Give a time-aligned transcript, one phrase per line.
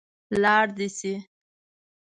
[0.41, 1.13] لاړ دې شي.